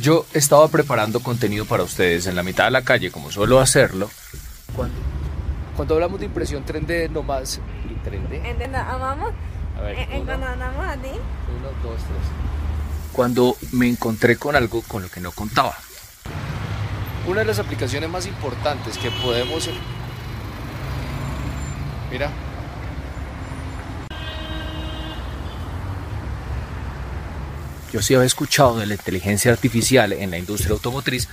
Yo 0.00 0.26
estaba 0.32 0.68
preparando 0.68 1.20
contenido 1.20 1.64
para 1.64 1.82
ustedes 1.82 2.26
en 2.26 2.36
la 2.36 2.42
mitad 2.42 2.64
de 2.66 2.70
la 2.70 2.82
calle, 2.82 3.10
como 3.10 3.30
suelo 3.30 3.58
hacerlo. 3.60 4.08
Cuando, 4.76 4.94
cuando 5.76 5.94
hablamos 5.94 6.20
de 6.20 6.26
impresión 6.26 6.64
3D 6.64 7.10
nomás... 7.10 7.60
¿Y 7.88 8.08
3D? 8.08 8.44
¿En 8.44 8.58
donde 8.58 8.76
amamos? 8.78 9.32
A 9.76 9.80
ver, 9.82 9.98
¿En, 9.98 10.12
en 10.12 10.16
uno, 10.18 10.26
cuando 10.26 10.46
andamos 10.46 10.86
a 10.86 10.94
ti? 10.94 11.08
uno, 11.08 11.68
dos, 11.82 11.96
tres. 11.96 13.12
Cuando 13.12 13.56
me 13.72 13.88
encontré 13.88 14.36
con 14.36 14.54
algo 14.54 14.82
con 14.82 15.02
lo 15.02 15.08
que 15.08 15.20
no 15.20 15.32
contaba. 15.32 15.74
Una 17.26 17.40
de 17.40 17.46
las 17.46 17.58
aplicaciones 17.58 18.08
más 18.08 18.26
importantes 18.26 18.96
que 18.98 19.10
podemos... 19.10 19.68
Mira. 22.10 22.30
Yo 27.92 28.02
sí 28.02 28.14
había 28.14 28.26
escuchado 28.26 28.78
de 28.78 28.86
la 28.86 28.94
inteligencia 28.94 29.50
artificial 29.50 30.12
en 30.12 30.30
la 30.30 30.38
industria 30.38 30.72
automotriz, 30.72 31.28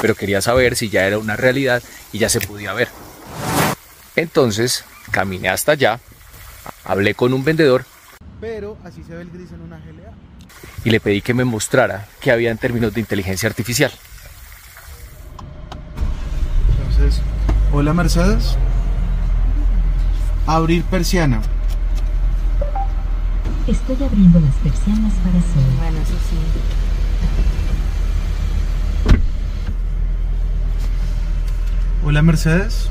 pero 0.00 0.14
quería 0.16 0.40
saber 0.40 0.74
si 0.74 0.88
ya 0.88 1.06
era 1.06 1.18
una 1.18 1.36
realidad 1.36 1.82
y 2.12 2.18
ya 2.18 2.28
se 2.28 2.40
podía 2.40 2.72
ver. 2.72 2.88
Entonces, 4.16 4.84
caminé 5.12 5.48
hasta 5.48 5.72
allá, 5.72 6.00
hablé 6.84 7.14
con 7.14 7.32
un 7.32 7.44
vendedor 7.44 7.84
Pero 8.40 8.76
así 8.84 9.02
se 9.04 9.14
ve 9.14 9.22
el 9.22 9.30
gris 9.30 9.50
en 9.52 9.60
una 9.62 9.78
GLA. 9.78 10.12
y 10.84 10.90
le 10.90 10.98
pedí 11.00 11.22
que 11.22 11.34
me 11.34 11.44
mostrara 11.44 12.08
qué 12.20 12.32
había 12.32 12.50
en 12.50 12.58
términos 12.58 12.92
de 12.92 13.00
inteligencia 13.00 13.48
artificial. 13.48 13.92
Entonces, 16.88 17.22
hola 17.72 17.92
Mercedes. 17.94 18.56
Abrir 20.46 20.82
persiana. 20.82 21.40
Estoy 23.66 23.94
abriendo 24.04 24.40
las 24.40 24.54
persianas 24.56 25.12
para 25.14 25.40
sol. 25.40 25.62
Bueno, 25.78 25.98
eso 25.98 26.14
sí. 26.28 26.36
Hola 32.04 32.22
Mercedes. 32.22 32.90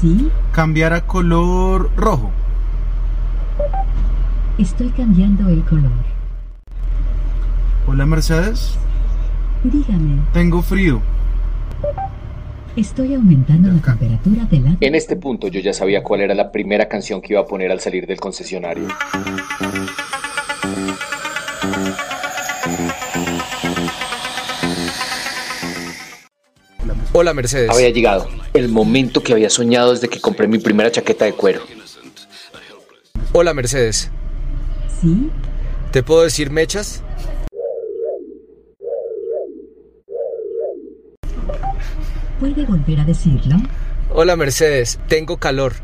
¿Sí? 0.00 0.30
Cambiar 0.52 0.92
a 0.92 1.06
color 1.06 1.90
rojo. 1.96 2.30
Estoy 4.58 4.90
cambiando 4.90 5.48
el 5.48 5.64
color. 5.64 5.90
Hola 7.86 8.04
Mercedes. 8.04 8.76
Dígame, 9.64 10.20
Tengo 10.34 10.60
frío. 10.60 11.00
Estoy 12.76 13.14
aumentando 13.14 13.70
la 13.70 13.80
temperatura 13.80 14.44
del 14.50 14.64
lado. 14.64 14.76
En 14.80 14.94
este 14.94 15.16
punto 15.16 15.48
yo 15.48 15.60
ya 15.60 15.72
sabía 15.72 16.02
cuál 16.02 16.22
era 16.22 16.34
la 16.34 16.50
primera 16.50 16.88
canción 16.88 17.20
que 17.20 17.34
iba 17.34 17.40
a 17.40 17.46
poner 17.46 17.70
al 17.70 17.80
salir 17.80 18.06
del 18.06 18.20
concesionario. 18.20 18.88
Hola 27.14 27.34
Mercedes. 27.34 27.70
Había 27.70 27.90
llegado 27.90 28.26
el 28.54 28.68
momento 28.68 29.22
que 29.22 29.34
había 29.34 29.50
soñado 29.50 29.92
desde 29.92 30.08
que 30.08 30.18
compré 30.20 30.48
mi 30.48 30.58
primera 30.58 30.90
chaqueta 30.90 31.26
de 31.26 31.34
cuero. 31.34 31.60
Hola 33.32 33.52
Mercedes. 33.52 34.10
¿Sí? 35.00 35.30
¿Te 35.90 36.02
puedo 36.02 36.22
decir 36.22 36.50
mechas? 36.50 37.02
¿Puede 42.40 42.64
volver 42.64 43.00
a 43.00 43.04
decirlo? 43.04 43.56
Hola 44.10 44.36
Mercedes, 44.36 44.98
tengo 45.08 45.36
calor. 45.38 45.74